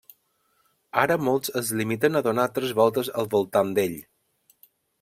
[1.01, 3.95] Ara molts es limiten a donar tres voltes al voltant d'ell.